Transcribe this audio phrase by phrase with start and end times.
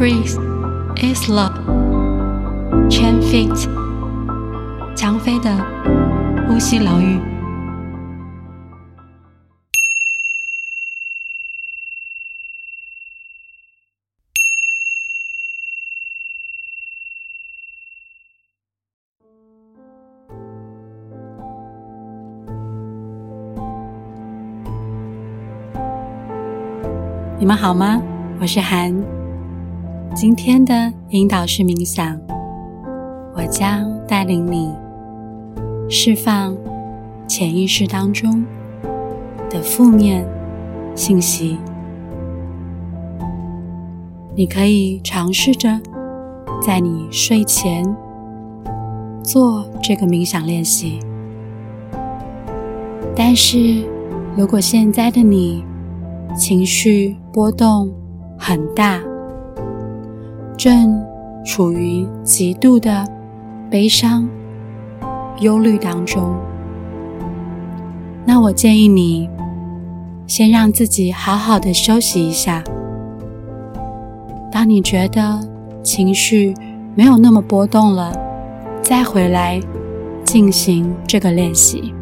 [0.00, 0.38] breath
[0.96, 1.52] is love.
[2.88, 3.68] Chen Fit，
[4.96, 5.54] 张飞的
[6.48, 7.20] 呼吸疗愈。
[27.38, 28.00] 你们好吗？
[28.40, 29.19] 我是韩。
[30.12, 32.20] 今天的引导式冥想，
[33.34, 34.74] 我将带领你
[35.88, 36.56] 释放
[37.28, 38.44] 潜意识当中
[39.48, 40.26] 的负面
[40.96, 41.56] 信息。
[44.34, 45.80] 你可以尝试着
[46.60, 47.84] 在你睡前
[49.22, 50.98] 做这个冥想练习。
[53.14, 53.84] 但是，
[54.36, 55.64] 如果现在的你，
[56.36, 57.92] 情绪波动
[58.36, 59.00] 很大，
[60.62, 61.02] 正
[61.42, 63.08] 处于极度的
[63.70, 64.28] 悲伤、
[65.38, 66.36] 忧虑当中。
[68.26, 69.26] 那我建议你
[70.26, 72.62] 先让自己好好的休息一下。
[74.52, 75.40] 当你觉得
[75.82, 76.54] 情绪
[76.94, 78.12] 没有那么波动了，
[78.82, 79.58] 再回来
[80.24, 81.94] 进行这个练习，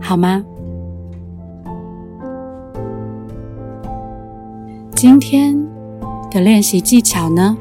[0.00, 0.42] 好吗？
[4.94, 5.54] 今天
[6.30, 7.56] 的练习技巧呢，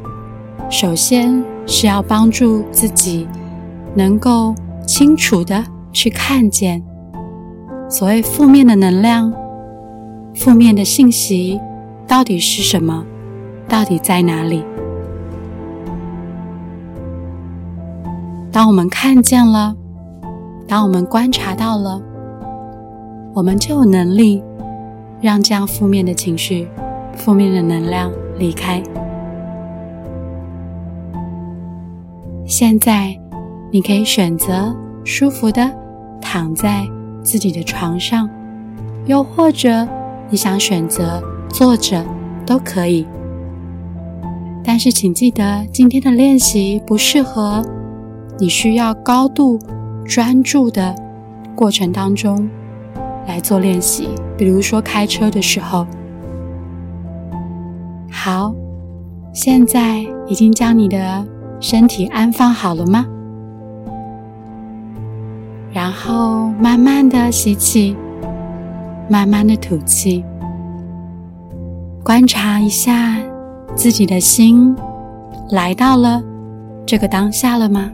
[0.70, 3.28] 首先是要帮助自己
[3.96, 4.54] 能够
[4.86, 6.84] 清楚的去看见
[7.90, 9.34] 所谓负面的能量、
[10.36, 11.60] 负面的信息
[12.08, 13.04] 到底是什么，
[13.68, 14.64] 到底在哪里。
[18.52, 19.76] 当我们看见了，
[20.68, 22.02] 当我们观察到了，
[23.34, 24.44] 我们就有能力
[25.22, 26.68] 让这样负面的情绪。
[27.16, 28.10] 负面的能量
[28.40, 28.82] 离开。
[32.46, 33.16] 现在，
[33.72, 35.70] 你可以选择舒服的
[36.20, 36.88] 躺在
[37.22, 38.28] 自己的床上，
[39.06, 39.88] 又或者
[40.30, 42.04] 你想选择坐着
[42.48, 43.06] 都可以。
[44.64, 47.62] 但是，请记得今天的练习不适合
[48.40, 49.60] 你需要高度
[50.06, 50.96] 专注的
[51.56, 52.50] 过程当中
[53.28, 55.86] 来做练习，比如说开车的时候。
[58.32, 58.54] 好，
[59.34, 61.26] 现在已经将你的
[61.60, 63.04] 身体安放好了吗？
[65.74, 67.98] 然后慢慢的吸气，
[69.10, 70.24] 慢慢的吐气，
[72.04, 73.18] 观察一下
[73.74, 74.76] 自己的心
[75.50, 76.22] 来到了
[76.86, 77.90] 这个当下了吗？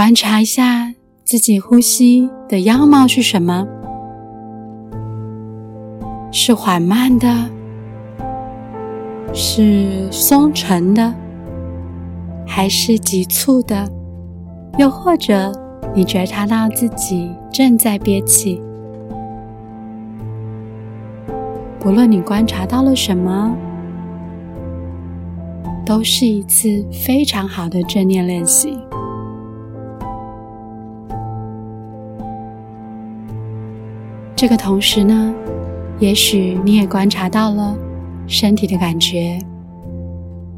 [0.00, 0.94] 观察一下
[1.26, 3.68] 自己呼吸的样貌是什么？
[6.32, 7.28] 是缓慢的，
[9.34, 11.14] 是松沉的，
[12.46, 13.86] 还是急促的？
[14.78, 15.52] 又或者
[15.94, 18.58] 你觉察到自己正在憋气？
[21.78, 23.54] 不论你观察到了什么，
[25.84, 28.78] 都是一次非常好的正念练习。
[34.40, 35.34] 这个同时呢，
[35.98, 37.76] 也许你也观察到了
[38.26, 39.38] 身体的感觉、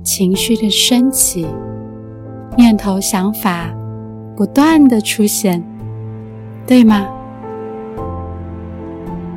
[0.05, 1.45] 情绪的升起、
[2.57, 3.75] 念头、想法
[4.37, 5.61] 不断的出现，
[6.65, 7.09] 对吗？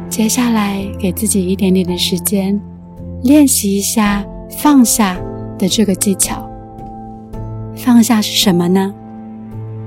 [0.09, 2.61] 接下来给自己一点点的时间，
[3.23, 4.23] 练习一下
[4.59, 5.17] 放下
[5.57, 6.47] 的这个技巧。
[7.75, 8.93] 放下是什么呢？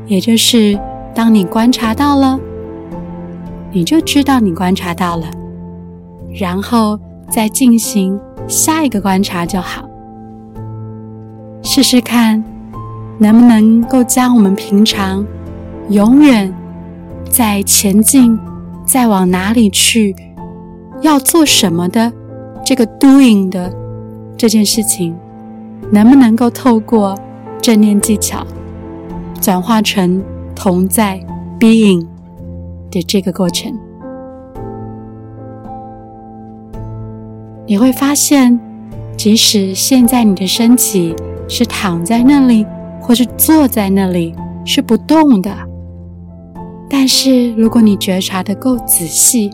[0.09, 0.77] 也就是
[1.15, 2.41] 当你观察到了。
[3.71, 5.27] 你就知道你观察到了，
[6.33, 6.99] 然后
[7.31, 8.19] 再进行
[8.49, 9.89] 下一个观察就好。
[11.62, 12.43] 试试看，
[13.19, 15.26] 能不能够将我们平常
[15.91, 16.53] 永远
[17.29, 18.38] 在前进、
[18.87, 20.17] 在往哪里去、
[21.03, 22.11] 要做什么的
[22.65, 23.70] 这个 doing 的
[24.37, 25.15] 这件事情，
[25.93, 27.19] 能不能够透过
[27.61, 28.47] 正念技巧
[29.43, 30.23] 转化成
[30.55, 31.20] 同在
[31.61, 32.06] being。
[32.90, 33.73] 的这个过程，
[37.67, 38.58] 你会发现，
[39.17, 41.14] 即使现在你的身体
[41.49, 42.67] 是躺在那里，
[43.00, 45.50] 或是坐在那里，是不动的，
[46.88, 49.50] 但是如果你觉察的够仔细，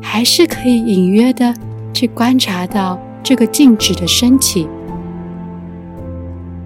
[0.00, 1.54] 还是可以隐约的
[1.92, 4.66] 去观察到这个静止的身体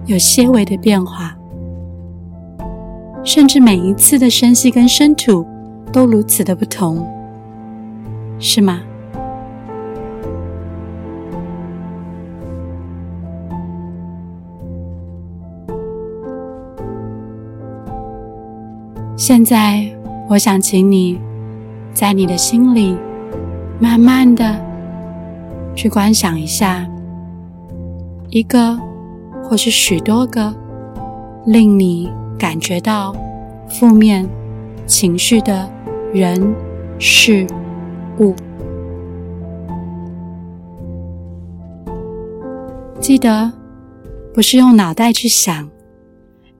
[0.05, 1.35] 有些微的变化。
[3.25, 5.45] 甚至每一次的深吸跟深吐
[5.93, 7.07] 都如此的不同，
[8.39, 8.81] 是吗？
[19.15, 19.87] 现在，
[20.27, 21.21] 我想请你
[21.93, 22.97] 在你的心里
[23.79, 24.59] 慢慢的
[25.75, 26.85] 去观想一下
[28.29, 28.77] 一个
[29.43, 30.53] 或是许多个
[31.45, 33.15] 令你感觉到
[33.69, 34.27] 负面
[34.87, 35.69] 情绪的
[36.13, 36.53] 人、
[36.99, 37.47] 事、
[38.19, 38.35] 物。
[42.99, 43.51] 记得，
[44.31, 45.67] 不是用脑袋去想，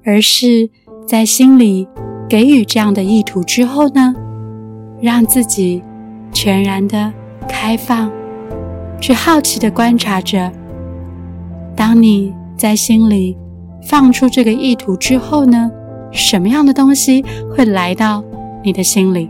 [0.04, 0.72] 而是
[1.06, 1.88] 在心里。
[2.28, 4.16] 给予这样的意图之后呢，
[5.00, 5.84] 让自己
[6.32, 7.14] 全然的
[7.48, 8.10] 开放，
[9.00, 10.52] 去好奇的观察着。
[11.76, 13.38] 当你在心里
[13.84, 15.70] 放出这个意图之后呢，
[16.12, 17.24] 什么样的东西
[17.56, 18.24] 会来到
[18.64, 19.30] 你的心里？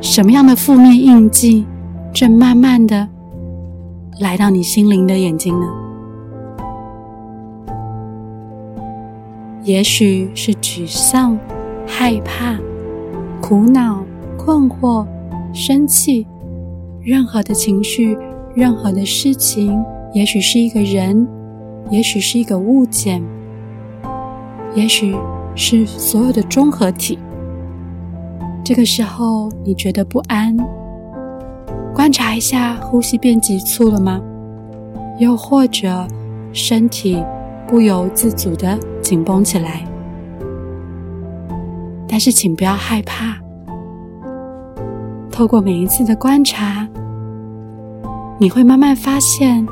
[0.00, 1.66] 什么样的负面印记
[2.12, 3.08] 正慢慢的
[4.20, 5.66] 来到你心灵的眼睛呢？
[9.64, 11.38] 也许是沮丧、
[11.86, 12.58] 害怕、
[13.40, 14.02] 苦恼、
[14.36, 15.06] 困惑、
[15.52, 16.26] 生气，
[17.02, 18.16] 任何的情绪，
[18.54, 19.84] 任何的事情，
[20.14, 21.28] 也许是一个人，
[21.90, 23.22] 也许是一个物件，
[24.74, 25.14] 也许
[25.54, 27.18] 是所有的综合体。
[28.68, 30.54] 这个时候你觉得不安，
[31.94, 34.20] 观察一下，呼吸变急促了吗？
[35.18, 36.06] 又或者
[36.52, 37.24] 身体
[37.66, 39.86] 不由自主的紧绷起来，
[42.06, 43.38] 但是请不要害怕。
[45.32, 46.86] 透过每一次的观察，
[48.36, 49.66] 你会慢慢发现，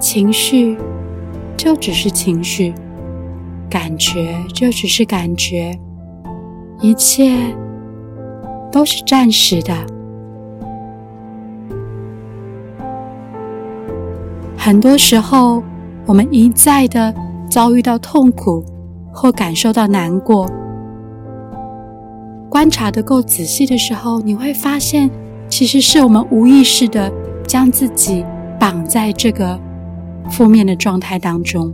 [0.00, 0.78] 情绪
[1.54, 2.72] 就只是情绪，
[3.68, 5.78] 感觉就只是感觉，
[6.80, 7.54] 一切
[8.76, 9.74] 都是暂时的。
[14.54, 15.62] 很多时候，
[16.04, 17.14] 我们一再的
[17.48, 18.62] 遭遇到痛苦
[19.10, 20.46] 或感受到难过，
[22.50, 25.10] 观察的够仔细的时候，你会发现，
[25.48, 27.10] 其实是我们无意识的
[27.46, 28.26] 将自己
[28.60, 29.58] 绑在这个
[30.28, 31.72] 负面的状态当中。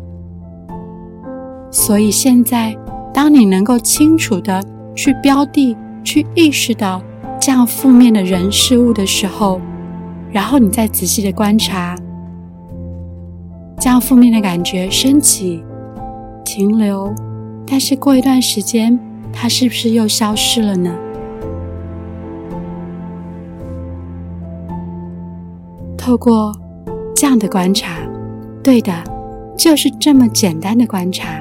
[1.69, 2.77] 所以现在，
[3.13, 4.63] 当你能够清楚的
[4.95, 7.03] 去标的、去意识到
[7.41, 9.61] 这样负面的人事物的时候，
[10.31, 11.97] 然后你再仔细的观察。
[13.79, 15.65] 这样负面的感觉升起、
[16.45, 17.13] 停留，
[17.67, 18.99] 但是过一段时间，
[19.33, 20.95] 它是不是又消失了呢？
[25.97, 26.53] 透过
[27.15, 27.99] 这样的观察，
[28.63, 28.93] 对的，
[29.57, 31.41] 就是这么简单的观察，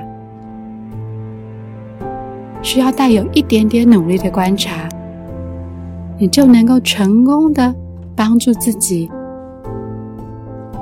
[2.62, 4.88] 需要带有一点点努力的观察，
[6.18, 7.76] 你就能够成功的
[8.16, 9.10] 帮助自己，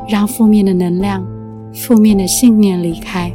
[0.08, 1.26] 让负面的能量。
[1.72, 3.32] 负面的信念离开。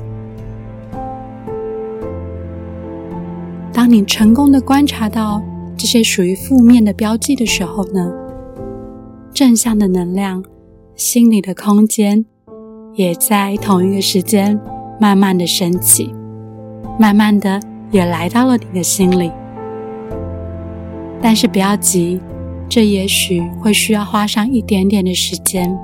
[3.72, 5.40] 当你成功的观察到
[5.76, 8.12] 这些属于负面的标记的时候呢，
[9.32, 10.44] 正向的能量、
[10.96, 12.24] 心理的空间
[12.94, 14.60] 也在同一个时间
[14.98, 16.12] 慢慢的升起，
[16.98, 17.60] 慢慢的
[17.94, 19.32] 也来到了你的心里。
[21.22, 22.20] 但是不要急，
[22.68, 25.74] 这也许会需要花上一点点的时间，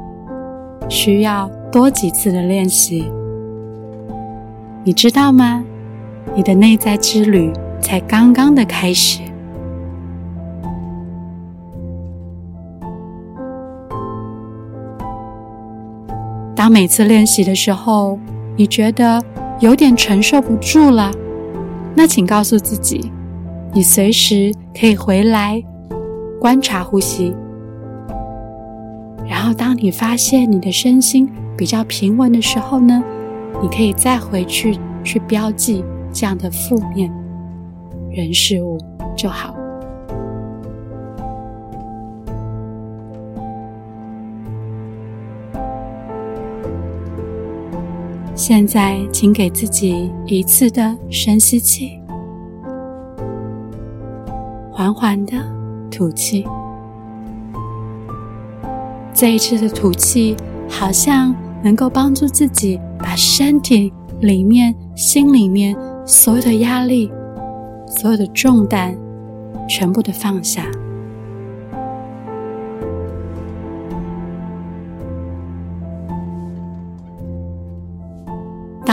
[0.90, 1.50] 需要。
[1.72, 3.08] 多几次的练习，
[4.82, 5.64] 你知道吗？
[6.34, 9.20] 你的内在之旅才刚刚的开始。
[16.56, 18.18] 当每次练习的时候，
[18.56, 19.22] 你觉得
[19.60, 21.12] 有点承受不住了，
[21.94, 23.10] 那请告诉自己，
[23.74, 25.62] 你随时可以回来
[26.40, 27.34] 观察呼吸。
[29.28, 33.02] 然后，当你发现你的身心，比较平稳的时候呢，
[33.62, 37.12] 你可以再回去去标记这样的负面
[38.10, 38.78] 人事物
[39.16, 39.54] 就好。
[48.42, 52.00] 现在，请给自己一次的深吸气，
[54.72, 55.36] 缓缓的
[55.90, 56.46] 吐气。
[59.12, 60.34] 这一次的吐气，
[60.66, 61.36] 好像。
[61.62, 63.92] 能够帮助自己把身体
[64.22, 67.12] 里面、心里面所有的压力、
[67.86, 68.96] 所有的重担
[69.68, 70.64] 全部的放下。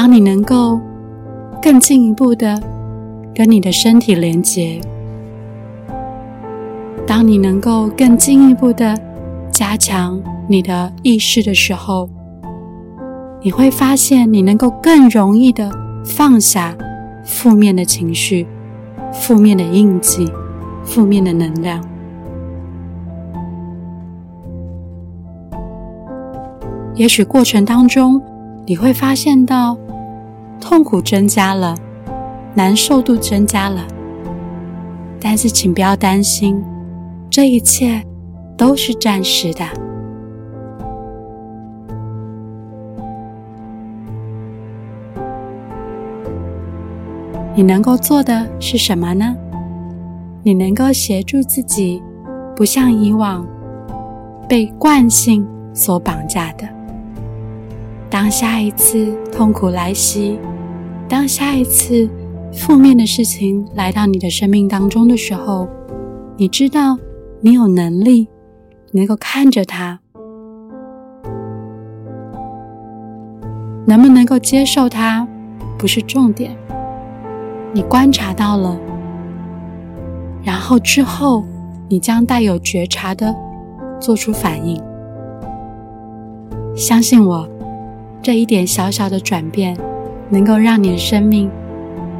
[0.07, 0.79] 当你能够
[1.61, 2.57] 更进一步的
[3.35, 4.79] 跟你的身体连接。
[7.05, 8.97] 当你能够更进一步的
[9.51, 12.07] 加强你的意识的时候，
[13.41, 15.69] 你会发现你能够更容易的
[16.05, 16.73] 放下
[17.25, 18.47] 负面的情绪、
[19.11, 20.31] 负面的印记、
[20.85, 21.83] 负面的能量。
[26.95, 28.21] 也许过程当中
[28.65, 29.77] 你会发现到
[30.59, 31.75] 痛苦增加了，
[32.53, 33.85] 难受度增加了，
[35.19, 36.63] 但是请不要担心。
[37.29, 38.03] 这一切
[38.57, 39.63] 都是暂时的。
[47.55, 49.35] 你能够做的是什么呢？
[50.43, 52.01] 你能够协助自己，
[52.55, 53.45] 不像以往
[54.47, 56.76] 被惯性所绑架的。
[58.09, 60.39] 当下一次痛苦来袭，
[61.07, 62.09] 当下一次
[62.53, 65.67] 负面的事情来到你的生命当中的时候，
[66.37, 66.97] 你知道。
[67.39, 68.27] 你有能力
[68.93, 69.99] 能够看着它，
[73.85, 75.27] 能不能够接受它
[75.77, 76.57] 不是重点。
[77.73, 78.75] 你观察到了，
[80.43, 81.45] 然后之后
[81.87, 83.33] 你将带有觉察的
[83.99, 84.81] 做出反应。
[86.75, 87.47] 相信我，
[88.21, 89.77] 这一点小小的转变，
[90.29, 91.49] 能够让你的生命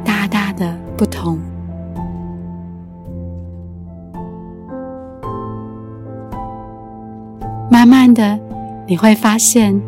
[0.04, 1.38] 大大的不同。
[7.70, 8.38] 慢慢的，
[8.86, 9.80] 你会发现，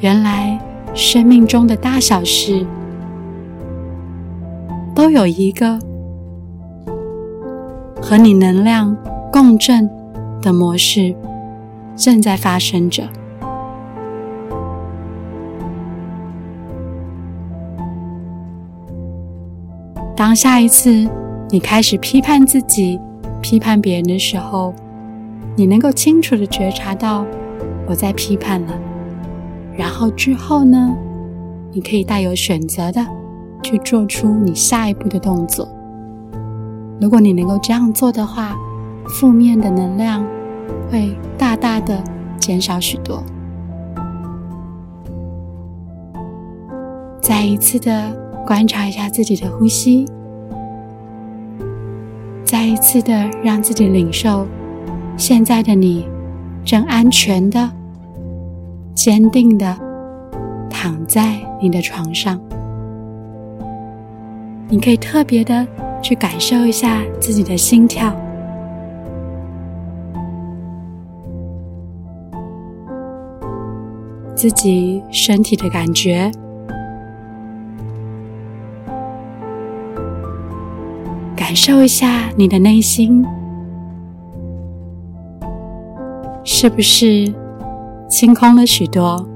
[0.00, 0.60] 原来
[0.94, 2.66] 生命中的大小事，
[4.94, 5.78] 都有一个
[8.02, 8.94] 和你能量
[9.32, 9.88] 共振
[10.42, 11.16] 的模式
[11.96, 13.08] 正在发生着。
[20.22, 21.04] 当下一次
[21.50, 22.96] 你开始批判自己、
[23.40, 24.72] 批判别人的时候，
[25.56, 27.26] 你能够清楚的觉察到
[27.88, 28.72] 我在批判了，
[29.76, 30.94] 然后之后呢，
[31.72, 33.04] 你可以带有选择的
[33.64, 35.68] 去做出你下一步的动作。
[37.00, 38.56] 如果你能够这样做的话，
[39.08, 40.24] 负面的能量
[40.88, 42.00] 会大大的
[42.38, 43.24] 减少许多。
[47.20, 50.06] 再一次的观察一下自己的呼吸，
[52.44, 54.46] 再一次的让自己领受。
[55.16, 56.06] 现在的你
[56.64, 57.70] 正安全的、
[58.94, 59.76] 坚定的
[60.68, 62.40] 躺在你的床上，
[64.68, 65.66] 你可以特别的
[66.02, 68.12] 去感受一下自己的心跳，
[74.34, 76.32] 自己身体的感觉，
[81.52, 83.22] 感受一下你的内心。
[86.42, 87.30] 是不是
[88.08, 89.28] 清空了许多，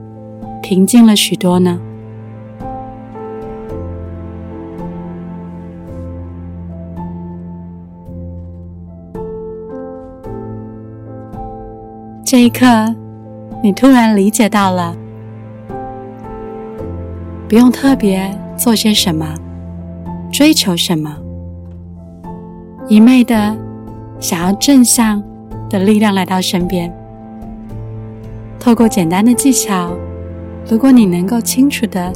[0.63, 1.79] 平静了许多呢？
[12.25, 12.67] 这一刻，
[13.63, 14.97] 你突然理解到了，
[17.47, 19.35] 不用特别做些什么，
[20.33, 21.15] 追求什么，
[22.89, 23.57] 一昧的
[24.21, 25.21] 想要正向
[25.69, 26.93] 的力量来到身边。
[28.61, 29.93] 透过简单的技巧，
[30.71, 32.13] 如果你能够清楚的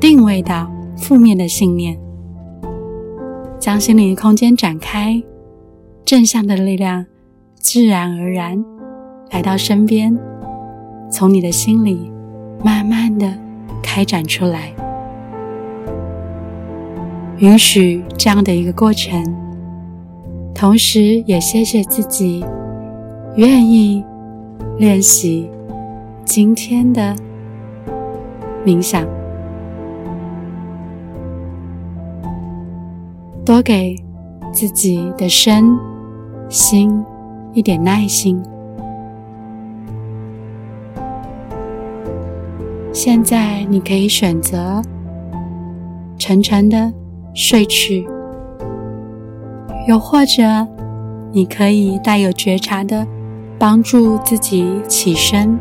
[0.00, 1.98] 定位到负面的信念，
[3.58, 5.22] 将心灵空间展开，
[6.04, 7.04] 正向的力量
[7.54, 8.64] 自然而然
[9.30, 10.18] 来到身边，
[11.10, 12.10] 从你的心里
[12.64, 13.34] 慢慢的
[13.82, 14.72] 开展出来。
[17.38, 19.22] 允许这样的一个过程，
[20.56, 22.42] 同时也谢谢自己
[23.36, 24.02] 愿意
[24.78, 25.50] 练习。
[26.24, 27.14] 今天的
[28.64, 29.06] 冥想，
[33.44, 33.94] 多给
[34.50, 35.78] 自己的身
[36.48, 37.04] 心
[37.52, 38.42] 一点耐心。
[42.94, 44.80] 现在你可以选择
[46.16, 46.90] 沉沉的
[47.34, 48.08] 睡去，
[49.86, 50.66] 又或者
[51.32, 53.06] 你可以带有觉察的
[53.58, 55.58] 帮助自己起身。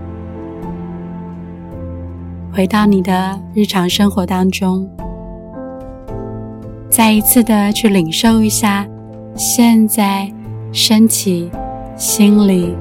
[2.51, 4.89] 回到你的日常生活当中，
[6.89, 8.87] 再一次的去领受一下
[9.35, 10.31] 现在
[10.71, 11.51] 身体、
[11.95, 12.73] 心里、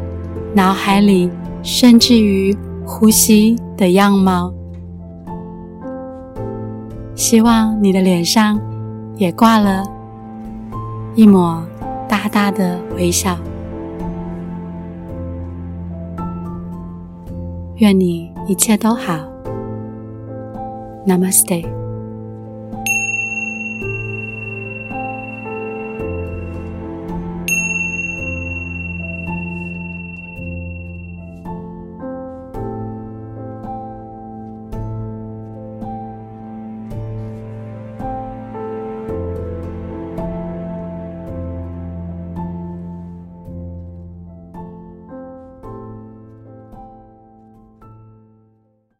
[0.54, 1.28] 脑海里，
[1.62, 4.52] 甚至于呼吸的样貌。
[7.14, 8.58] 希望你的脸上
[9.16, 9.84] 也挂了
[11.16, 11.64] 一抹
[12.08, 13.38] 大大的微笑。
[17.76, 19.18] 愿你一切都好。
[21.06, 21.83] Namaste。